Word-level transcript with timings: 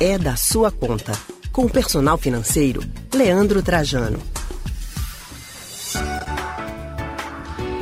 é 0.00 0.16
da 0.16 0.36
sua 0.36 0.70
conta. 0.70 1.12
Com 1.52 1.64
o 1.64 1.70
personal 1.70 2.16
financeiro, 2.16 2.82
Leandro 3.12 3.62
Trajano. 3.62 4.20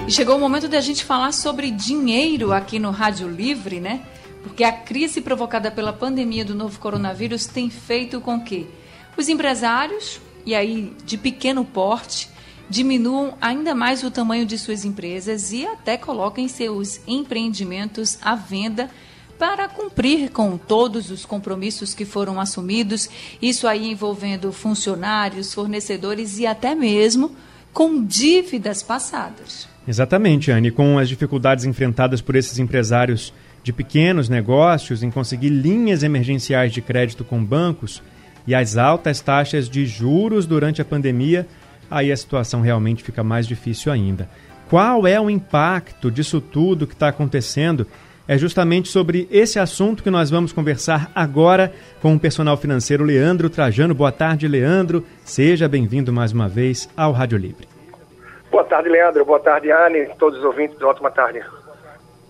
chegou 0.08 0.37
o 0.37 0.40
momento 0.40 0.68
de 0.68 0.76
a 0.76 0.80
gente 0.80 1.04
falar 1.04 1.32
sobre 1.32 1.71
dinheiro 1.71 2.52
aqui 2.52 2.79
no 2.79 2.90
Rádio 2.90 3.29
Livre, 3.29 3.80
né? 3.80 4.02
Porque 4.42 4.62
a 4.62 4.71
crise 4.71 5.21
provocada 5.21 5.71
pela 5.71 5.92
pandemia 5.92 6.44
do 6.44 6.54
novo 6.54 6.79
coronavírus 6.79 7.47
tem 7.47 7.69
feito 7.69 8.21
com 8.21 8.40
que 8.40 8.69
os 9.17 9.28
empresários, 9.28 10.21
e 10.46 10.54
aí 10.54 10.96
de 11.04 11.19
pequeno 11.19 11.64
porte, 11.64 12.30
diminuam 12.71 13.35
ainda 13.40 13.74
mais 13.74 14.04
o 14.04 14.10
tamanho 14.10 14.46
de 14.46 14.56
suas 14.56 14.85
empresas 14.85 15.53
e 15.53 15.67
até 15.67 15.96
coloquem 15.96 16.48
seus 16.48 17.01
empreendimentos 17.06 18.16
à 18.23 18.37
venda 18.37 18.88
para 19.38 19.68
cumprir 19.68 20.30
com 20.30 20.56
todos 20.56 21.10
os 21.10 21.24
compromissos 21.24 21.95
que 21.95 22.05
foram 22.05 22.41
assumidos, 22.41 23.09
isso 23.41 23.66
aí 23.66 23.91
envolvendo 23.91 24.52
funcionários, 24.52 25.52
fornecedores 25.52 26.38
e 26.38 26.47
até 26.47 26.74
mesmo 26.74 27.34
com 27.73 28.02
dívidas 28.02 28.83
passadas. 28.83 29.69
Exatamente, 29.87 30.51
Anne. 30.51 30.70
Com 30.70 30.98
as 30.98 31.09
dificuldades 31.09 31.64
enfrentadas 31.64 32.20
por 32.20 32.34
esses 32.34 32.59
empresários 32.59 33.33
de 33.62 33.73
pequenos 33.73 34.28
negócios 34.28 35.02
em 35.02 35.11
conseguir 35.11 35.48
linhas 35.48 36.03
emergenciais 36.03 36.73
de 36.73 36.80
crédito 36.80 37.25
com 37.25 37.45
bancos 37.45 38.03
e 38.47 38.55
as 38.55 38.77
altas 38.77 39.20
taxas 39.20 39.69
de 39.69 39.84
juros 39.87 40.47
durante 40.47 40.80
a 40.80 40.84
pandemia, 40.84 41.47
aí 41.91 42.11
a 42.11 42.16
situação 42.16 42.61
realmente 42.61 43.03
fica 43.03 43.23
mais 43.23 43.47
difícil 43.47 43.92
ainda. 43.92 44.28
Qual 44.69 45.06
é 45.06 45.20
o 45.20 45.30
impacto 45.30 46.11
disso 46.11 46.41
tudo 46.41 46.87
que 46.87 46.95
está 46.95 47.09
acontecendo? 47.09 47.87
É 48.29 48.37
justamente 48.37 48.89
sobre 48.89 49.29
esse 49.30 49.59
assunto 49.59 50.03
que 50.03 50.11
nós 50.11 50.30
vamos 50.30 50.53
conversar 50.53 51.11
agora 51.15 51.73
com 52.03 52.15
o 52.15 52.19
personal 52.19 52.57
financeiro 52.57 53.05
Leandro 53.05 53.48
Trajano. 53.48 53.95
Boa 53.95 54.11
tarde, 54.11 54.48
Leandro. 54.48 55.06
Seja 55.25 55.69
bem-vindo 55.69 56.12
mais 56.12 56.33
uma 56.33 56.48
vez 56.48 56.89
ao 56.97 57.12
Rádio 57.12 57.39
Livre. 57.39 57.69
Boa 58.50 58.65
tarde, 58.65 58.89
Leandro. 58.89 59.25
Boa 59.25 59.39
tarde, 59.39 59.70
Anne. 59.70 60.09
Todos 60.19 60.41
os 60.41 60.45
ouvintes, 60.45 60.81
ótima 60.83 61.11
tarde. 61.11 61.41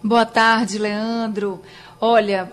Boa 0.05 0.27
tarde, 0.27 0.79
Leandro. 0.79 1.63
Olha, 1.99 2.51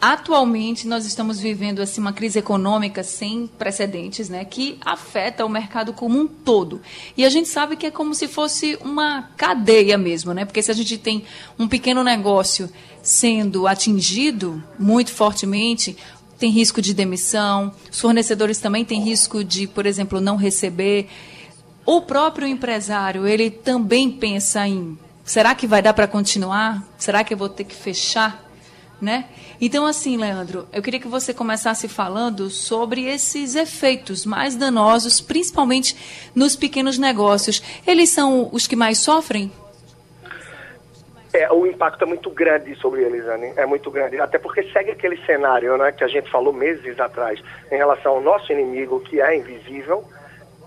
atualmente 0.00 0.88
nós 0.88 1.04
estamos 1.04 1.38
vivendo 1.38 1.80
assim 1.80 2.00
uma 2.00 2.12
crise 2.12 2.38
econômica 2.38 3.02
sem 3.02 3.46
precedentes, 3.46 4.28
né, 4.28 4.44
que 4.44 4.78
afeta 4.80 5.44
o 5.44 5.48
mercado 5.48 5.92
como 5.92 6.18
um 6.18 6.26
todo. 6.26 6.80
E 7.16 7.24
a 7.24 7.28
gente 7.28 7.48
sabe 7.48 7.76
que 7.76 7.86
é 7.86 7.90
como 7.90 8.14
se 8.14 8.26
fosse 8.26 8.78
uma 8.80 9.30
cadeia 9.36 9.98
mesmo, 9.98 10.32
né? 10.32 10.44
Porque 10.44 10.62
se 10.62 10.70
a 10.70 10.74
gente 10.74 10.96
tem 10.96 11.24
um 11.58 11.68
pequeno 11.68 12.02
negócio 12.02 12.70
sendo 13.02 13.66
atingido 13.66 14.62
muito 14.78 15.12
fortemente, 15.12 15.96
tem 16.38 16.50
risco 16.50 16.80
de 16.80 16.94
demissão, 16.94 17.72
os 17.92 18.00
fornecedores 18.00 18.58
também 18.58 18.84
têm 18.84 19.02
risco 19.02 19.44
de, 19.44 19.66
por 19.66 19.84
exemplo, 19.84 20.20
não 20.20 20.36
receber. 20.36 21.08
O 21.84 22.00
próprio 22.00 22.48
empresário, 22.48 23.26
ele 23.26 23.50
também 23.50 24.10
pensa 24.10 24.66
em 24.66 24.98
será 25.24 25.54
que 25.54 25.66
vai 25.66 25.82
dar 25.82 25.92
para 25.92 26.08
continuar? 26.08 26.82
Será 26.98 27.22
que 27.22 27.34
eu 27.34 27.38
vou 27.38 27.48
ter 27.48 27.64
que 27.64 27.74
fechar? 27.74 28.49
Né? 29.00 29.24
Então, 29.58 29.86
assim, 29.86 30.18
Leandro, 30.18 30.68
eu 30.72 30.82
queria 30.82 31.00
que 31.00 31.08
você 31.08 31.32
começasse 31.32 31.88
falando 31.88 32.50
sobre 32.50 33.06
esses 33.06 33.54
efeitos 33.54 34.26
mais 34.26 34.56
danosos, 34.56 35.22
principalmente 35.22 36.30
nos 36.34 36.54
pequenos 36.54 36.98
negócios. 36.98 37.62
Eles 37.86 38.10
são 38.10 38.50
os 38.52 38.66
que 38.66 38.76
mais 38.76 38.98
sofrem? 38.98 39.50
É, 41.32 41.50
o 41.50 41.66
impacto 41.66 42.02
é 42.02 42.06
muito 42.06 42.28
grande 42.30 42.74
sobre 42.76 43.02
eles, 43.02 43.24
Anne. 43.26 43.52
É 43.56 43.64
muito 43.64 43.90
grande. 43.90 44.20
Até 44.20 44.38
porque 44.38 44.64
segue 44.64 44.90
aquele 44.90 45.16
cenário 45.24 45.76
né, 45.76 45.92
que 45.92 46.02
a 46.02 46.08
gente 46.08 46.28
falou 46.28 46.52
meses 46.52 46.98
atrás 46.98 47.40
em 47.70 47.76
relação 47.76 48.16
ao 48.16 48.20
nosso 48.20 48.52
inimigo, 48.52 49.00
que 49.00 49.20
é 49.20 49.36
invisível, 49.36 50.04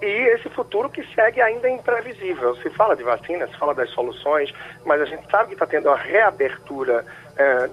e 0.01 0.05
esse 0.05 0.49
futuro 0.49 0.89
que 0.89 1.03
segue 1.13 1.41
ainda 1.41 1.69
imprevisível. 1.69 2.55
Se 2.57 2.69
fala 2.71 2.95
de 2.95 3.03
vacina, 3.03 3.47
se 3.47 3.57
fala 3.57 3.73
das 3.73 3.89
soluções, 3.91 4.53
mas 4.85 5.01
a 5.01 5.05
gente 5.05 5.29
sabe 5.29 5.49
que 5.49 5.53
está 5.53 5.65
tendo 5.65 5.89
a 5.89 5.95
reabertura 5.95 7.05
é, 7.37 7.69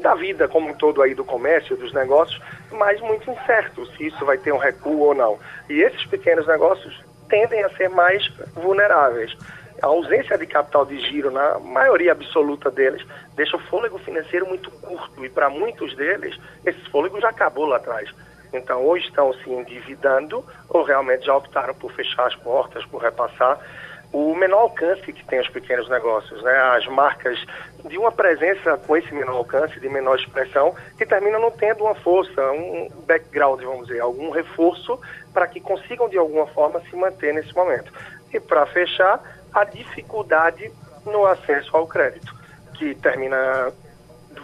da 0.00 0.14
vida 0.14 0.48
como 0.48 0.70
um 0.70 0.74
todo 0.74 1.02
aí 1.02 1.14
do 1.14 1.24
comércio, 1.24 1.76
dos 1.76 1.92
negócios, 1.92 2.40
mas 2.72 3.00
muito 3.00 3.30
incerto 3.30 3.86
se 3.92 4.06
isso 4.06 4.24
vai 4.24 4.38
ter 4.38 4.52
um 4.52 4.58
recuo 4.58 5.00
ou 5.00 5.14
não. 5.14 5.38
E 5.68 5.80
esses 5.80 6.04
pequenos 6.06 6.46
negócios 6.46 7.02
tendem 7.28 7.62
a 7.64 7.70
ser 7.70 7.88
mais 7.88 8.28
vulneráveis. 8.54 9.36
A 9.82 9.86
ausência 9.88 10.38
de 10.38 10.46
capital 10.46 10.86
de 10.86 10.98
giro, 10.98 11.30
na 11.30 11.58
maioria 11.58 12.12
absoluta 12.12 12.70
deles, 12.70 13.04
deixa 13.34 13.56
o 13.56 13.60
fôlego 13.60 13.98
financeiro 13.98 14.46
muito 14.46 14.70
curto 14.70 15.24
e 15.24 15.28
para 15.28 15.50
muitos 15.50 15.94
deles, 15.94 16.38
esse 16.64 16.80
fôlego 16.90 17.20
já 17.20 17.28
acabou 17.28 17.66
lá 17.66 17.76
atrás. 17.76 18.10
Então, 18.52 18.82
ou 18.82 18.96
estão 18.96 19.32
se 19.34 19.50
endividando, 19.50 20.42
ou 20.70 20.82
realmente 20.82 21.26
já 21.26 21.36
optaram 21.36 21.74
por 21.74 21.92
fechar 21.92 22.26
as 22.26 22.34
portas, 22.36 22.84
por 22.86 23.02
repassar 23.02 23.58
o 24.12 24.34
menor 24.34 24.60
alcance 24.60 25.12
que 25.12 25.24
tem 25.24 25.40
os 25.40 25.48
pequenos 25.48 25.88
negócios, 25.88 26.42
né? 26.42 26.52
As 26.76 26.86
marcas 26.86 27.38
de 27.84 27.98
uma 27.98 28.10
presença 28.10 28.76
com 28.86 28.96
esse 28.96 29.12
menor 29.14 29.36
alcance, 29.36 29.78
de 29.78 29.88
menor 29.88 30.16
expressão, 30.18 30.74
que 30.96 31.04
terminam 31.04 31.40
não 31.40 31.50
tendo 31.50 31.84
uma 31.84 31.94
força, 31.94 32.40
um 32.52 32.88
background, 33.06 33.62
vamos 33.62 33.88
dizer, 33.88 34.00
algum 34.00 34.30
reforço 34.30 34.98
para 35.32 35.46
que 35.46 35.60
consigam 35.60 36.08
de 36.08 36.16
alguma 36.16 36.46
forma 36.46 36.80
se 36.80 36.96
manter 36.96 37.34
nesse 37.34 37.54
momento. 37.54 37.92
E 38.32 38.40
para 38.40 38.66
fechar, 38.66 39.20
a 39.52 39.64
dificuldade 39.64 40.70
no 41.04 41.24
acesso 41.26 41.76
ao 41.76 41.86
crédito, 41.86 42.34
que 42.74 42.94
termina 42.94 43.72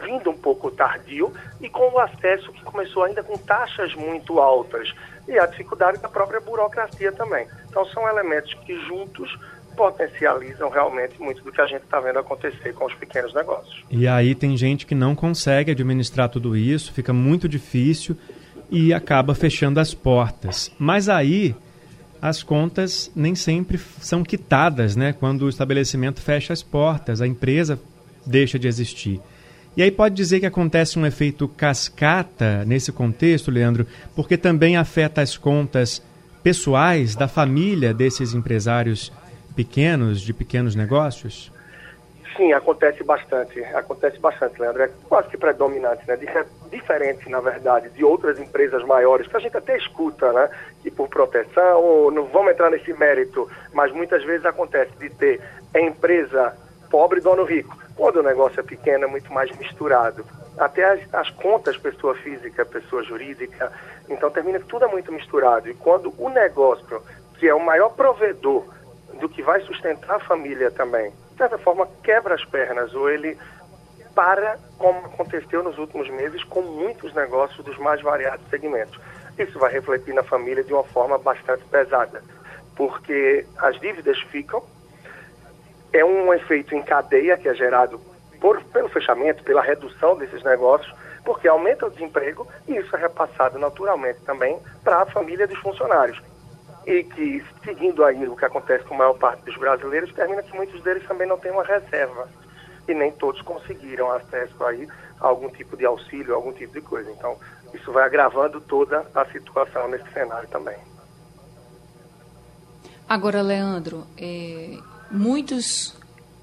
vindo 0.04 0.30
um 0.30 0.36
pouco 0.36 0.70
tardio 0.70 1.32
e 1.60 1.68
com 1.68 1.90
o 1.92 1.98
acesso 1.98 2.52
que 2.52 2.62
começou 2.62 3.04
ainda 3.04 3.22
com 3.22 3.36
taxas 3.38 3.94
muito 3.94 4.38
altas 4.40 4.92
e 5.28 5.38
a 5.38 5.46
dificuldade 5.46 5.98
da 5.98 6.08
própria 6.08 6.40
burocracia 6.40 7.12
também. 7.12 7.46
Então 7.68 7.84
são 7.86 8.08
elementos 8.08 8.52
que 8.66 8.78
juntos 8.86 9.38
potencializam 9.76 10.68
realmente 10.68 11.20
muito 11.20 11.42
do 11.42 11.50
que 11.50 11.60
a 11.60 11.66
gente 11.66 11.82
está 11.84 11.98
vendo 11.98 12.18
acontecer 12.18 12.74
com 12.74 12.84
os 12.84 12.94
pequenos 12.94 13.32
negócios. 13.34 13.84
E 13.90 14.06
aí 14.06 14.34
tem 14.34 14.56
gente 14.56 14.84
que 14.84 14.94
não 14.94 15.14
consegue 15.14 15.70
administrar 15.70 16.28
tudo 16.28 16.56
isso, 16.56 16.92
fica 16.92 17.12
muito 17.12 17.48
difícil 17.48 18.16
e 18.70 18.92
acaba 18.92 19.34
fechando 19.34 19.80
as 19.80 19.94
portas. 19.94 20.70
Mas 20.78 21.08
aí 21.08 21.54
as 22.20 22.42
contas 22.42 23.10
nem 23.16 23.34
sempre 23.34 23.78
são 23.78 24.22
quitadas, 24.22 24.94
né? 24.94 25.12
Quando 25.12 25.42
o 25.42 25.48
estabelecimento 25.48 26.20
fecha 26.20 26.52
as 26.52 26.62
portas, 26.62 27.20
a 27.20 27.26
empresa 27.26 27.80
deixa 28.24 28.58
de 28.58 28.68
existir. 28.68 29.20
E 29.76 29.82
aí 29.82 29.90
pode 29.90 30.14
dizer 30.14 30.40
que 30.40 30.46
acontece 30.46 30.98
um 30.98 31.06
efeito 31.06 31.48
cascata 31.48 32.64
nesse 32.66 32.92
contexto, 32.92 33.50
Leandro, 33.50 33.86
porque 34.14 34.36
também 34.36 34.76
afeta 34.76 35.22
as 35.22 35.38
contas 35.38 36.02
pessoais 36.42 37.16
da 37.16 37.26
família 37.26 37.94
desses 37.94 38.34
empresários 38.34 39.10
pequenos, 39.56 40.20
de 40.20 40.34
pequenos 40.34 40.74
negócios? 40.74 41.50
Sim, 42.36 42.52
acontece 42.52 43.04
bastante. 43.04 43.62
Acontece 43.64 44.18
bastante, 44.18 44.60
Leandro. 44.60 44.82
É 44.82 44.90
quase 45.08 45.28
que 45.28 45.36
predominante, 45.36 46.02
né? 46.06 46.18
Diferente, 46.70 47.28
na 47.28 47.40
verdade, 47.40 47.90
de 47.90 48.04
outras 48.04 48.38
empresas 48.38 48.82
maiores, 48.84 49.26
que 49.26 49.36
a 49.36 49.40
gente 49.40 49.56
até 49.56 49.76
escuta, 49.76 50.32
né? 50.32 50.48
Que 50.82 50.90
por 50.90 51.08
proteção, 51.08 52.10
não 52.10 52.24
vamos 52.26 52.52
entrar 52.52 52.70
nesse 52.70 52.92
mérito, 52.94 53.48
mas 53.72 53.92
muitas 53.92 54.24
vezes 54.24 54.44
acontece 54.46 54.92
de 54.98 55.10
ter 55.10 55.40
empresa 55.74 56.56
pobre 56.90 57.20
e 57.20 57.22
dono 57.22 57.44
rico. 57.44 57.81
Quando 57.96 58.16
o 58.16 58.22
negócio 58.22 58.60
é 58.60 58.62
pequeno, 58.62 59.04
é 59.04 59.06
muito 59.06 59.32
mais 59.32 59.54
misturado. 59.56 60.24
Até 60.58 60.84
as, 60.84 61.14
as 61.14 61.30
contas, 61.30 61.76
pessoa 61.76 62.14
física, 62.14 62.64
pessoa 62.64 63.02
jurídica. 63.02 63.72
Então, 64.08 64.30
termina 64.30 64.58
que 64.58 64.66
tudo 64.66 64.84
é 64.84 64.88
muito 64.88 65.12
misturado. 65.12 65.68
E 65.68 65.74
quando 65.74 66.12
o 66.18 66.28
negócio, 66.28 67.02
que 67.38 67.48
é 67.48 67.54
o 67.54 67.64
maior 67.64 67.90
provedor 67.90 68.64
do 69.20 69.28
que 69.28 69.42
vai 69.42 69.60
sustentar 69.62 70.16
a 70.16 70.20
família 70.20 70.70
também, 70.70 71.12
de 71.32 71.38
certa 71.38 71.58
forma, 71.58 71.88
quebra 72.02 72.34
as 72.34 72.44
pernas 72.44 72.94
ou 72.94 73.08
ele 73.08 73.38
para, 74.14 74.58
como 74.78 75.06
aconteceu 75.06 75.62
nos 75.62 75.78
últimos 75.78 76.08
meses, 76.10 76.42
com 76.44 76.62
muitos 76.62 77.14
negócios 77.14 77.64
dos 77.64 77.78
mais 77.78 78.00
variados 78.02 78.46
segmentos. 78.48 78.98
Isso 79.38 79.58
vai 79.58 79.72
refletir 79.72 80.14
na 80.14 80.22
família 80.22 80.62
de 80.62 80.72
uma 80.72 80.84
forma 80.84 81.18
bastante 81.18 81.64
pesada, 81.64 82.22
porque 82.76 83.46
as 83.58 83.78
dívidas 83.80 84.20
ficam, 84.30 84.62
é 85.92 86.04
um 86.04 86.32
efeito 86.32 86.74
em 86.74 86.82
cadeia 86.82 87.36
que 87.36 87.48
é 87.48 87.54
gerado 87.54 88.00
por, 88.40 88.62
pelo 88.64 88.88
fechamento, 88.88 89.44
pela 89.44 89.62
redução 89.62 90.16
desses 90.16 90.42
negócios, 90.42 90.92
porque 91.24 91.46
aumenta 91.46 91.86
o 91.86 91.90
desemprego 91.90 92.48
e 92.66 92.76
isso 92.76 92.94
é 92.96 93.00
repassado 93.00 93.58
naturalmente 93.58 94.20
também 94.22 94.58
para 94.82 95.02
a 95.02 95.06
família 95.06 95.46
dos 95.46 95.58
funcionários. 95.58 96.20
E 96.84 97.04
que, 97.04 97.44
seguindo 97.62 98.04
aí 98.04 98.26
o 98.26 98.34
que 98.34 98.44
acontece 98.44 98.84
com 98.84 98.94
a 98.94 98.98
maior 98.98 99.14
parte 99.14 99.44
dos 99.44 99.56
brasileiros, 99.56 100.12
termina 100.12 100.42
que 100.42 100.56
muitos 100.56 100.82
deles 100.82 101.06
também 101.06 101.28
não 101.28 101.38
têm 101.38 101.52
uma 101.52 101.62
reserva. 101.62 102.28
E 102.88 102.94
nem 102.94 103.12
todos 103.12 103.40
conseguiram 103.42 104.10
acesso 104.10 104.64
aí 104.64 104.88
a 105.20 105.28
algum 105.28 105.48
tipo 105.48 105.76
de 105.76 105.86
auxílio, 105.86 106.34
algum 106.34 106.52
tipo 106.52 106.72
de 106.72 106.80
coisa. 106.80 107.08
Então, 107.12 107.38
isso 107.72 107.92
vai 107.92 108.02
agravando 108.02 108.60
toda 108.60 109.06
a 109.14 109.24
situação 109.26 109.86
nesse 109.86 110.10
cenário 110.12 110.48
também. 110.48 110.76
Agora, 113.08 113.42
Leandro, 113.42 114.04
é, 114.18 114.78
muitos 115.12 115.94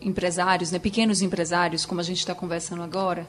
empresários, 0.01 0.71
né, 0.71 0.79
pequenos 0.79 1.21
empresários, 1.21 1.85
como 1.85 1.99
a 1.99 2.03
gente 2.03 2.19
está 2.19 2.33
conversando 2.33 2.83
agora, 2.83 3.27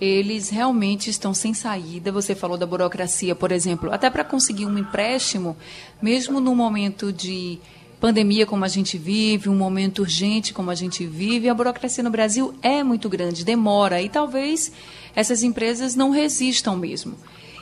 eles 0.00 0.48
realmente 0.48 1.10
estão 1.10 1.32
sem 1.32 1.54
saída. 1.54 2.10
Você 2.10 2.34
falou 2.34 2.56
da 2.56 2.66
burocracia, 2.66 3.36
por 3.36 3.52
exemplo, 3.52 3.92
até 3.92 4.10
para 4.10 4.24
conseguir 4.24 4.66
um 4.66 4.76
empréstimo, 4.76 5.56
mesmo 6.00 6.40
no 6.40 6.56
momento 6.56 7.12
de 7.12 7.60
pandemia 8.00 8.44
como 8.44 8.64
a 8.64 8.68
gente 8.68 8.98
vive, 8.98 9.48
um 9.48 9.54
momento 9.54 10.00
urgente 10.00 10.52
como 10.52 10.72
a 10.72 10.74
gente 10.74 11.06
vive, 11.06 11.48
a 11.48 11.54
burocracia 11.54 12.02
no 12.02 12.10
Brasil 12.10 12.52
é 12.60 12.82
muito 12.82 13.08
grande, 13.08 13.44
demora 13.44 14.02
e 14.02 14.08
talvez 14.08 14.72
essas 15.14 15.44
empresas 15.44 15.94
não 15.94 16.10
resistam 16.10 16.76
mesmo. 16.76 17.14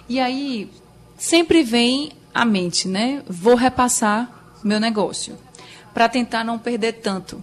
E 0.09 0.19
aí 0.19 0.71
sempre 1.19 1.63
vem 1.63 2.13
à 2.33 2.47
mente, 2.47 2.89
né? 2.89 3.23
Vou 3.29 3.55
repassar 3.55 4.55
meu 4.65 4.81
negócio 4.81 5.37
para 5.93 6.09
tentar 6.09 6.45
não 6.45 6.59
perder 6.59 6.95
tanto. 6.95 7.43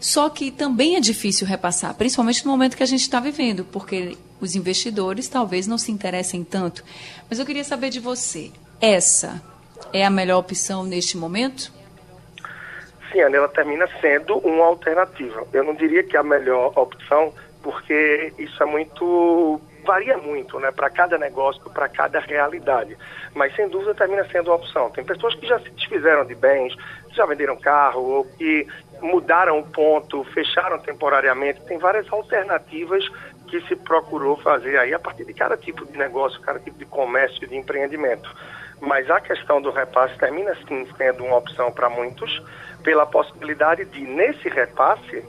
Só 0.00 0.28
que 0.28 0.50
também 0.50 0.96
é 0.96 1.00
difícil 1.00 1.46
repassar, 1.46 1.94
principalmente 1.94 2.44
no 2.44 2.50
momento 2.50 2.76
que 2.76 2.82
a 2.82 2.86
gente 2.86 3.02
está 3.02 3.20
vivendo, 3.20 3.64
porque 3.64 4.16
os 4.40 4.56
investidores 4.56 5.28
talvez 5.28 5.68
não 5.68 5.78
se 5.78 5.92
interessem 5.92 6.42
tanto. 6.42 6.82
Mas 7.30 7.38
eu 7.38 7.46
queria 7.46 7.62
saber 7.62 7.90
de 7.90 8.00
você, 8.00 8.50
essa 8.80 9.40
é 9.92 10.04
a 10.04 10.10
melhor 10.10 10.38
opção 10.38 10.82
neste 10.82 11.16
momento? 11.16 11.72
Sim, 13.12 13.20
ela 13.20 13.48
termina 13.48 13.86
sendo 14.00 14.38
uma 14.38 14.64
alternativa. 14.64 15.46
Eu 15.52 15.62
não 15.62 15.74
diria 15.74 16.02
que 16.02 16.16
é 16.16 16.20
a 16.20 16.24
melhor 16.24 16.72
opção, 16.76 17.32
porque 17.62 18.32
isso 18.38 18.60
é 18.62 18.66
muito 18.66 19.60
varia 19.84 20.16
muito, 20.16 20.58
né, 20.60 20.70
para 20.70 20.88
cada 20.88 21.18
negócio, 21.18 21.60
para 21.70 21.88
cada 21.88 22.20
realidade. 22.20 22.96
Mas 23.34 23.54
sem 23.56 23.68
dúvida 23.68 23.94
termina 23.94 24.24
sendo 24.28 24.48
uma 24.48 24.56
opção. 24.56 24.90
Tem 24.90 25.04
pessoas 25.04 25.34
que 25.34 25.46
já 25.46 25.58
se 25.58 25.70
desfizeram 25.70 26.24
de 26.24 26.34
bens, 26.34 26.74
já 27.16 27.26
venderam 27.26 27.56
carro 27.56 28.02
ou 28.02 28.24
que 28.24 28.66
mudaram 29.00 29.58
o 29.58 29.64
ponto, 29.64 30.24
fecharam 30.32 30.78
temporariamente. 30.78 31.60
Tem 31.62 31.78
várias 31.78 32.10
alternativas 32.12 33.08
que 33.48 33.60
se 33.62 33.76
procurou 33.76 34.36
fazer 34.38 34.78
aí 34.78 34.94
a 34.94 34.98
partir 34.98 35.24
de 35.24 35.34
cada 35.34 35.56
tipo 35.56 35.84
de 35.84 35.98
negócio, 35.98 36.40
cada 36.40 36.58
tipo 36.58 36.78
de 36.78 36.86
comércio, 36.86 37.46
de 37.46 37.56
empreendimento. 37.56 38.34
Mas 38.80 39.10
a 39.10 39.20
questão 39.20 39.60
do 39.60 39.70
repasse 39.70 40.16
termina 40.18 40.56
sim 40.66 40.86
sendo 40.96 41.24
uma 41.24 41.36
opção 41.36 41.70
para 41.70 41.90
muitos, 41.90 42.42
pela 42.82 43.06
possibilidade 43.06 43.84
de, 43.84 44.00
nesse 44.00 44.48
repasse, 44.48 45.24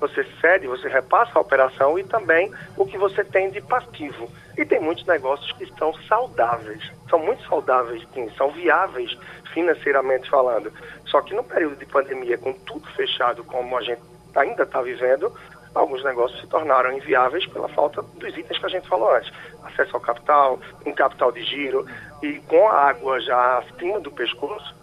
você 0.00 0.24
cede, 0.40 0.66
você 0.66 0.88
repassa 0.88 1.32
a 1.34 1.40
operação 1.40 1.98
e 1.98 2.04
também 2.04 2.52
o 2.76 2.86
que 2.86 2.98
você 2.98 3.24
tem 3.24 3.50
de 3.50 3.60
passivo. 3.60 4.30
E 4.56 4.64
tem 4.64 4.80
muitos 4.80 5.06
negócios 5.06 5.50
que 5.52 5.66
são 5.78 5.92
saudáveis, 6.08 6.82
são 7.08 7.18
muito 7.18 7.46
saudáveis, 7.48 8.06
sim, 8.14 8.30
são 8.36 8.50
viáveis 8.50 9.16
financeiramente 9.52 10.28
falando. 10.28 10.72
Só 11.06 11.20
que 11.20 11.34
no 11.34 11.44
período 11.44 11.76
de 11.76 11.86
pandemia, 11.86 12.38
com 12.38 12.52
tudo 12.52 12.86
fechado 12.92 13.44
como 13.44 13.76
a 13.76 13.82
gente 13.82 14.00
ainda 14.34 14.64
está 14.64 14.82
vivendo, 14.82 15.32
alguns 15.74 16.02
negócios 16.04 16.40
se 16.40 16.46
tornaram 16.46 16.92
inviáveis 16.92 17.46
pela 17.46 17.68
falta 17.68 18.02
dos 18.02 18.36
itens 18.36 18.58
que 18.58 18.66
a 18.66 18.68
gente 18.68 18.88
falou 18.88 19.14
antes. 19.14 19.32
Acesso 19.64 19.96
ao 19.96 20.00
capital, 20.00 20.58
um 20.84 20.92
capital 20.92 21.32
de 21.32 21.42
giro 21.42 21.86
e 22.22 22.34
com 22.40 22.68
a 22.68 22.88
água 22.88 23.20
já 23.20 23.58
acima 23.58 24.00
do 24.00 24.10
pescoço, 24.10 24.74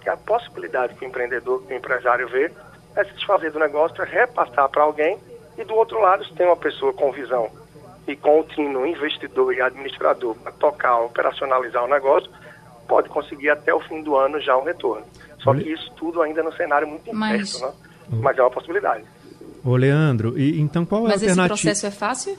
que 0.00 0.08
a 0.08 0.16
possibilidade 0.16 0.94
que 0.94 1.04
o 1.04 1.08
empreendedor, 1.08 1.62
que 1.66 1.72
o 1.72 1.76
empresário 1.76 2.28
vê 2.28 2.50
é 2.96 3.04
se 3.04 3.12
desfazer 3.12 3.50
do 3.50 3.58
negócio, 3.58 4.02
é 4.02 4.06
repassar 4.06 4.68
para 4.68 4.82
alguém 4.82 5.18
e 5.56 5.64
do 5.64 5.74
outro 5.74 6.00
lado, 6.00 6.24
se 6.24 6.32
tem 6.34 6.46
uma 6.46 6.56
pessoa 6.56 6.92
com 6.92 7.12
visão 7.12 7.48
e 8.06 8.16
com 8.16 8.40
o 8.40 8.44
tino 8.44 8.86
investidor 8.86 9.54
e 9.54 9.60
administrador 9.60 10.34
para 10.36 10.52
tocar, 10.52 11.00
operacionalizar 11.00 11.84
o 11.84 11.88
negócio, 11.88 12.30
pode 12.86 13.08
conseguir 13.08 13.50
até 13.50 13.72
o 13.72 13.80
fim 13.80 14.02
do 14.02 14.16
ano 14.16 14.40
já 14.40 14.56
um 14.56 14.64
retorno. 14.64 15.04
Só 15.40 15.54
que 15.54 15.70
isso 15.70 15.90
tudo 15.96 16.22
ainda 16.22 16.42
no 16.42 16.52
cenário 16.54 16.88
muito 16.88 17.08
incerto, 17.10 17.60
né? 17.60 17.72
Mas 18.20 18.36
é 18.36 18.42
uma 18.42 18.50
possibilidade. 18.50 19.04
Ô, 19.64 19.76
Leandro, 19.76 20.38
e 20.38 20.60
então 20.60 20.84
qual 20.84 21.06
é 21.06 21.08
Mas 21.08 21.22
a 21.22 21.26
alternativa? 21.26 21.48
Mas 21.48 21.60
esse 21.60 21.62
processo 21.64 21.86
é 21.86 21.90
fácil? 21.90 22.38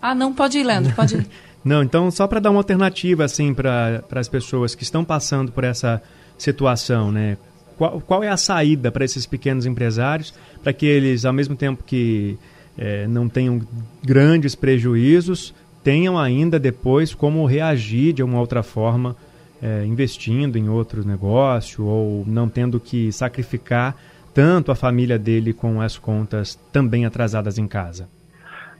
Ah, 0.00 0.14
não, 0.14 0.32
pode 0.32 0.58
ir, 0.58 0.64
Leandro, 0.64 0.94
pode 0.94 1.16
ir. 1.16 1.26
não, 1.64 1.82
então 1.82 2.10
só 2.10 2.26
para 2.26 2.40
dar 2.40 2.50
uma 2.50 2.60
alternativa 2.60 3.24
assim 3.24 3.54
para 3.54 4.02
as 4.14 4.28
pessoas 4.28 4.74
que 4.74 4.82
estão 4.82 5.04
passando 5.04 5.50
por 5.50 5.64
essa 5.64 6.02
situação, 6.36 7.10
né? 7.10 7.38
Qual, 7.78 8.00
qual 8.00 8.24
é 8.24 8.28
a 8.28 8.36
saída 8.36 8.90
para 8.90 9.04
esses 9.04 9.24
pequenos 9.24 9.64
empresários, 9.64 10.34
para 10.62 10.72
que 10.72 10.84
eles, 10.84 11.24
ao 11.24 11.32
mesmo 11.32 11.54
tempo 11.54 11.84
que 11.84 12.36
é, 12.76 13.06
não 13.06 13.28
tenham 13.28 13.60
grandes 14.04 14.56
prejuízos, 14.56 15.54
tenham 15.84 16.18
ainda 16.18 16.58
depois 16.58 17.14
como 17.14 17.46
reagir 17.46 18.12
de 18.12 18.22
uma 18.22 18.40
outra 18.40 18.64
forma, 18.64 19.16
é, 19.62 19.84
investindo 19.84 20.58
em 20.58 20.68
outro 20.68 21.06
negócio 21.06 21.86
ou 21.86 22.24
não 22.26 22.48
tendo 22.48 22.80
que 22.80 23.12
sacrificar 23.12 23.96
tanto 24.34 24.72
a 24.72 24.74
família 24.74 25.18
dele 25.18 25.52
com 25.52 25.80
as 25.80 25.96
contas 25.96 26.56
também 26.72 27.06
atrasadas 27.06 27.58
em 27.58 27.68
casa? 27.68 28.08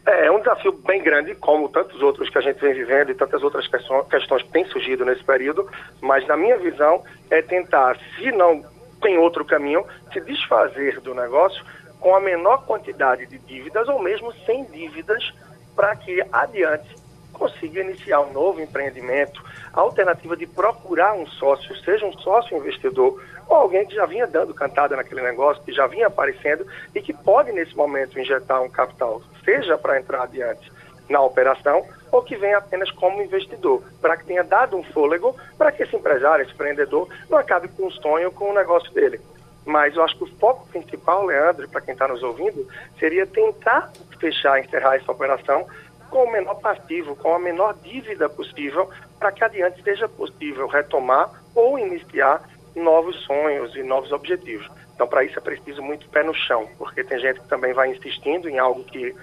É, 0.04 0.26
é 0.26 0.30
um 0.32 0.38
desafio 0.38 0.72
bem 0.86 1.02
grande, 1.02 1.36
como 1.36 1.68
tantos 1.68 2.02
outros 2.02 2.28
que 2.30 2.38
a 2.38 2.40
gente 2.40 2.60
vem 2.60 2.74
vivendo 2.74 3.10
e 3.10 3.14
tantas 3.14 3.42
outras 3.42 3.66
questões 3.68 4.42
que 4.42 4.50
têm 4.50 4.64
surgido 4.66 5.04
nesse 5.04 5.22
período, 5.22 5.68
mas 6.00 6.26
na 6.26 6.36
minha 6.36 6.58
visão 6.58 7.02
é 7.30 7.42
tentar, 7.42 7.96
se 8.16 8.32
não 8.32 8.64
tem 9.00 9.18
outro 9.18 9.44
caminho, 9.44 9.84
se 10.12 10.20
desfazer 10.20 11.00
do 11.00 11.14
negócio 11.14 11.64
com 12.00 12.14
a 12.14 12.20
menor 12.20 12.64
quantidade 12.64 13.26
de 13.26 13.38
dívidas 13.38 13.88
ou 13.88 14.00
mesmo 14.00 14.32
sem 14.44 14.64
dívidas 14.64 15.32
para 15.74 15.94
que 15.96 16.22
adiante 16.32 16.96
consiga 17.32 17.80
iniciar 17.80 18.20
um 18.20 18.32
novo 18.32 18.60
empreendimento, 18.60 19.42
a 19.72 19.80
alternativa 19.80 20.36
de 20.36 20.46
procurar 20.46 21.14
um 21.14 21.26
sócio, 21.26 21.76
seja 21.78 22.04
um 22.04 22.12
sócio 22.18 22.56
investidor 22.56 23.22
ou 23.46 23.56
alguém 23.56 23.86
que 23.86 23.94
já 23.94 24.04
vinha 24.04 24.26
dando 24.26 24.52
cantada 24.52 24.96
naquele 24.96 25.22
negócio, 25.22 25.62
que 25.62 25.72
já 25.72 25.86
vinha 25.86 26.08
aparecendo 26.08 26.66
e 26.94 27.00
que 27.00 27.12
pode 27.12 27.52
nesse 27.52 27.76
momento 27.76 28.18
injetar 28.18 28.62
um 28.62 28.68
capital, 28.68 29.22
seja 29.44 29.78
para 29.78 30.00
entrar 30.00 30.24
adiante 30.24 30.70
na 31.08 31.20
operação 31.20 31.84
ou 32.10 32.22
que 32.22 32.36
venha 32.36 32.58
apenas 32.58 32.90
como 32.90 33.22
investidor, 33.22 33.82
para 34.00 34.16
que 34.16 34.24
tenha 34.24 34.42
dado 34.42 34.76
um 34.76 34.82
fôlego 34.82 35.36
para 35.56 35.72
que 35.72 35.82
esse 35.82 35.94
empresário, 35.94 36.44
esse 36.44 36.52
empreendedor, 36.52 37.08
não 37.28 37.38
acabe 37.38 37.68
com 37.68 37.86
um 37.86 37.90
sonho, 37.90 38.30
com 38.32 38.50
o 38.50 38.54
negócio 38.54 38.92
dele. 38.92 39.20
Mas 39.64 39.94
eu 39.94 40.02
acho 40.02 40.16
que 40.16 40.24
o 40.24 40.38
foco 40.38 40.66
principal, 40.68 41.26
Leandro, 41.26 41.68
para 41.68 41.82
quem 41.82 41.92
está 41.92 42.08
nos 42.08 42.22
ouvindo, 42.22 42.66
seria 42.98 43.26
tentar 43.26 43.92
fechar, 44.18 44.58
encerrar 44.58 44.96
essa 44.96 45.12
operação 45.12 45.66
com 46.10 46.24
o 46.24 46.32
menor 46.32 46.54
passivo, 46.54 47.14
com 47.16 47.34
a 47.34 47.38
menor 47.38 47.74
dívida 47.82 48.28
possível, 48.30 48.88
para 49.18 49.30
que 49.30 49.44
adiante 49.44 49.82
seja 49.82 50.08
possível 50.08 50.66
retomar 50.66 51.30
ou 51.54 51.78
iniciar 51.78 52.42
novos 52.74 53.16
sonhos 53.24 53.76
e 53.76 53.82
novos 53.82 54.10
objetivos. 54.10 54.66
Então, 54.94 55.06
para 55.06 55.22
isso 55.22 55.38
é 55.38 55.42
preciso 55.42 55.82
muito 55.82 56.08
pé 56.08 56.24
no 56.24 56.34
chão, 56.34 56.68
porque 56.76 57.04
tem 57.04 57.18
gente 57.20 57.40
que 57.40 57.48
também 57.48 57.72
vai 57.72 57.90
insistindo 57.90 58.48
em 58.48 58.58
algo 58.58 58.82
que 58.84 59.14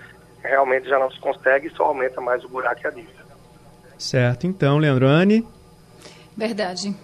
realmente 0.46 0.88
já 0.88 1.00
não 1.00 1.12
se 1.12 1.20
consegue 1.20 1.68
e 1.68 1.72
só 1.72 1.86
aumenta 1.86 2.22
mais 2.22 2.44
o 2.44 2.50
buraco 2.50 2.82
e 2.84 2.88
a 2.88 2.92
dívida. 2.92 3.26
Certo, 3.98 4.46
então, 4.46 4.78
Leandrone. 4.78 5.46
Verdade. 6.36 6.96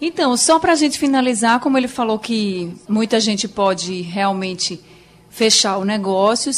Então, 0.00 0.36
só 0.36 0.58
para 0.58 0.72
a 0.72 0.76
gente 0.76 0.98
finalizar, 0.98 1.60
como 1.60 1.78
ele 1.78 1.88
falou 1.88 2.18
que 2.18 2.76
muita 2.88 3.18
gente 3.20 3.48
pode 3.48 4.02
realmente 4.02 4.82
fechar 5.30 5.78
o 5.78 5.84
negócio, 5.84 6.52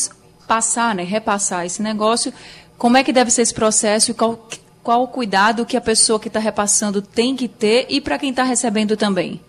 passar, 0.49 0.95
né, 0.95 1.03
repassar 1.03 1.65
esse 1.65 1.81
negócio, 1.81 2.33
como 2.77 2.97
é 2.97 3.05
que 3.05 3.13
deve 3.13 3.31
ser 3.31 3.43
esse 3.43 3.55
processo 3.55 4.11
e 4.11 4.15
qual, 4.15 4.49
qual 4.83 5.03
o 5.03 5.09
cuidado 5.09 5.65
que 5.65 5.77
a 5.77 5.81
pessoa 5.81 6.21
que 6.21 6.29
está 6.29 6.41
repassando 6.41 7.01
tem 7.01 7.37
que 7.37 7.49
ter 7.49 7.87
e 7.89 8.01
para 8.01 8.19
quem 8.19 8.31
está 8.31 8.43
recebendo 8.43 8.97
também? 8.97 9.41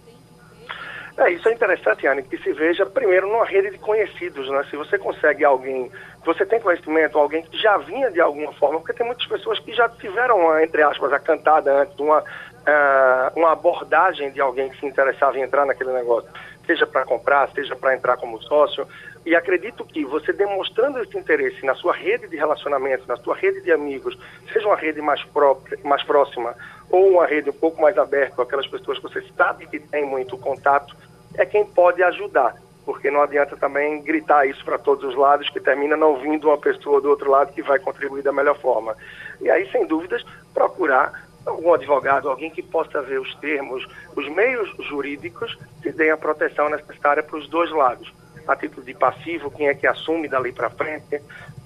É, 1.18 1.32
isso 1.32 1.50
é 1.50 1.54
interessante, 1.54 2.06
Anne, 2.06 2.22
que 2.22 2.38
se 2.38 2.54
veja 2.54 2.86
primeiro 2.86 3.28
numa 3.28 3.44
rede 3.44 3.72
de 3.72 3.80
conhecidos, 3.80 4.48
né? 4.52 4.64
Se 4.70 4.78
você 4.78 5.00
consegue 5.00 5.44
alguém, 5.44 5.92
você 6.24 6.46
tem 6.46 6.60
conhecimento, 6.60 7.18
alguém 7.18 7.42
que 7.42 7.58
já 7.58 7.76
vinha 7.78 8.12
de 8.12 8.22
alguma 8.22 8.54
forma, 8.54 8.80
porque 8.80 8.94
tem 8.94 9.06
muitas 9.06 9.26
pessoas 9.26 9.60
que 9.60 9.74
já 9.74 9.90
tiveram, 9.90 10.60
entre 10.60 10.84
aspas, 10.84 11.12
a 11.12 11.20
cantada 11.20 11.74
antes, 11.74 11.98
uma, 11.98 12.20
uh, 12.20 13.36
uma 13.36 13.52
abordagem 13.54 14.30
de 14.32 14.40
alguém 14.40 14.70
que 14.70 14.80
se 14.80 14.86
interessava 14.86 15.40
em 15.40 15.42
entrar 15.42 15.66
naquele 15.66 15.92
negócio, 15.92 16.30
seja 16.68 16.86
para 16.86 17.04
comprar, 17.04 17.50
seja 17.50 17.76
para 17.76 17.96
entrar 17.96 18.18
como 18.18 18.40
sócio. 18.44 18.88
E 19.26 19.36
acredito 19.36 19.84
que 19.84 20.06
você 20.06 20.32
demonstrando 20.32 21.00
esse 21.00 21.18
interesse 21.18 21.66
na 21.66 21.74
sua 21.74 21.94
rede 21.94 22.28
de 22.28 22.38
relacionamento, 22.38 23.08
na 23.08 23.18
sua 23.18 23.36
rede 23.36 23.62
de 23.62 23.72
amigos, 23.72 24.16
seja 24.54 24.68
uma 24.68 24.78
rede 24.78 25.02
mais, 25.02 25.24
própria, 25.24 25.80
mais 25.84 26.04
próxima 26.04 26.56
ou 26.90 27.10
uma 27.10 27.26
rede 27.26 27.50
um 27.50 27.54
pouco 27.54 27.82
mais 27.82 27.98
aberta 27.98 28.42
aquelas 28.42 28.68
pessoas 28.68 28.98
que 29.00 29.04
você 29.04 29.24
sabe 29.36 29.68
que 29.68 29.80
tem 29.80 30.06
muito 30.06 30.38
contato, 30.38 30.96
é 31.38 31.46
quem 31.46 31.66
pode 31.66 32.02
ajudar, 32.04 32.56
porque 32.84 33.12
não 33.12 33.22
adianta 33.22 33.56
também 33.56 34.02
gritar 34.02 34.48
isso 34.48 34.64
para 34.66 34.78
todos 34.78 35.04
os 35.04 35.16
lados, 35.16 35.50
que 35.50 35.60
termina 35.60 35.96
não 35.96 36.18
vindo 36.18 36.48
uma 36.48 36.58
pessoa 36.58 37.00
do 37.00 37.10
outro 37.10 37.30
lado 37.30 37.54
que 37.54 37.62
vai 37.62 37.80
contribuir 37.80 38.24
da 38.24 38.32
melhor 38.32 38.60
forma. 38.60 38.96
E 39.40 39.50
aí, 39.50 39.70
sem 39.72 39.86
dúvidas, 39.86 40.26
procurar 40.54 41.28
algum 41.46 41.74
advogado, 41.74 42.30
alguém 42.30 42.50
que 42.50 42.62
possa 42.62 43.02
ver 43.02 43.20
os 43.20 43.34
termos, 43.36 43.88
os 44.16 44.28
meios 44.30 44.70
jurídicos 44.88 45.58
que 45.82 45.92
deem 45.92 46.12
a 46.12 46.18
proteção 46.18 46.70
necessária 46.70 47.24
para 47.24 47.38
os 47.38 47.48
dois 47.48 47.72
lados. 47.72 48.14
A 48.48 48.56
título 48.56 48.86
de 48.86 48.94
passivo, 48.94 49.52
quem 49.52 49.68
é 49.68 49.74
que 49.74 49.88
assume 49.88 50.28
dali 50.28 50.52
para 50.52 50.70
frente, 50.70 51.22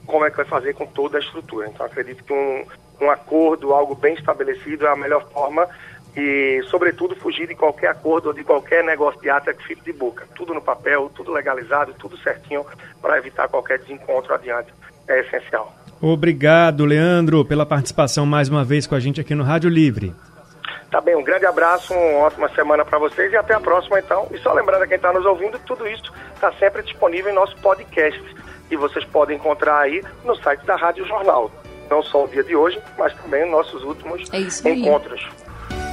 como 0.06 0.26
é 0.26 0.32
que 0.32 0.38
vai 0.38 0.46
fazer 0.46 0.74
com 0.74 0.86
toda 0.86 1.18
a 1.18 1.22
estrutura. 1.22 1.68
Então, 1.68 1.86
acredito 1.86 2.24
que 2.24 2.34
um, 2.34 2.66
um 3.00 3.10
acordo, 3.10 3.74
algo 3.74 3.96
bem 3.96 4.14
estabelecido, 4.16 4.86
é 4.86 4.90
a 4.90 4.96
melhor 4.96 5.28
forma 5.30 5.68
e, 6.16 6.62
sobretudo, 6.70 7.16
fugir 7.16 7.48
de 7.48 7.56
qualquer 7.56 7.88
acordo 7.88 8.28
ou 8.28 8.34
de 8.34 8.44
qualquer 8.44 8.84
negócio 8.84 9.20
de 9.22 9.30
ata 9.30 9.54
que 9.54 9.66
fique 9.66 9.84
de 9.84 9.94
boca. 9.94 10.28
Tudo 10.36 10.54
no 10.54 10.62
papel, 10.62 11.10
tudo 11.16 11.32
legalizado, 11.32 11.94
tudo 11.98 12.18
certinho 12.18 12.66
para 13.02 13.18
evitar 13.18 13.48
qualquer 13.48 13.80
desencontro 13.80 14.34
adiante 14.34 14.74
é 15.08 15.22
essencial. 15.22 15.74
Obrigado, 16.02 16.84
Leandro, 16.84 17.46
pela 17.46 17.66
participação 17.66 18.26
mais 18.26 18.50
uma 18.50 18.64
vez 18.64 18.88
com 18.88 18.96
a 18.96 19.00
gente 19.00 19.22
aqui 19.22 19.36
no 19.36 19.44
Rádio 19.44 19.70
Livre. 19.70 20.14
Tá 20.90 21.00
bem, 21.00 21.16
um 21.16 21.24
grande 21.24 21.46
abraço, 21.46 21.94
uma 21.94 22.26
ótima 22.26 22.50
semana 22.50 22.84
para 22.84 22.98
vocês 22.98 23.32
e 23.32 23.38
até 23.38 23.54
a 23.54 23.60
próxima 23.62 24.00
então. 24.00 24.28
E 24.32 24.38
só 24.40 24.52
lembrando 24.52 24.84
a 24.84 24.88
quem 24.88 24.98
está 24.98 25.14
nos 25.14 25.26
ouvindo, 25.26 25.58
tudo 25.60 25.88
isso 25.88 26.12
está 26.34 26.52
sempre 26.54 26.84
disponível 26.84 27.32
em 27.32 27.36
nosso 27.36 27.56
podcast 27.62 28.22
e 28.70 28.76
vocês 28.76 29.06
podem 29.06 29.38
encontrar 29.38 29.80
aí 29.80 30.04
no 30.26 30.36
site 30.36 30.66
da 30.66 30.76
Rádio 30.76 31.06
Jornal. 31.06 31.50
Não 31.90 32.04
só 32.04 32.26
o 32.26 32.28
dia 32.28 32.44
de 32.44 32.56
hoje, 32.56 32.82
mas 32.98 33.14
também 33.14 33.50
nossos 33.50 33.84
últimos 33.84 34.30
é 34.34 34.70
encontros. 34.70 35.30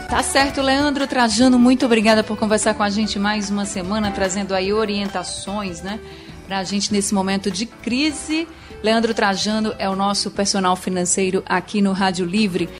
Tá 0.09 0.23
certo, 0.23 0.63
Leandro 0.63 1.07
Trajano, 1.07 1.59
muito 1.59 1.85
obrigada 1.85 2.25
por 2.25 2.35
conversar 2.35 2.73
com 2.73 2.83
a 2.83 2.89
gente 2.89 3.19
mais 3.19 3.51
uma 3.51 3.67
semana, 3.67 4.11
trazendo 4.11 4.55
aí 4.55 4.73
orientações, 4.73 5.83
né, 5.83 6.01
para 6.47 6.61
a 6.61 6.65
gente 6.65 6.91
nesse 6.91 7.13
momento 7.13 7.51
de 7.51 7.67
crise. 7.67 8.49
Leandro 8.83 9.13
Trajano 9.13 9.75
é 9.79 9.87
o 9.87 9.95
nosso 9.95 10.31
personal 10.31 10.75
financeiro 10.77 11.43
aqui 11.45 11.83
no 11.83 11.93
Rádio 11.93 12.25
Livre. 12.25 12.71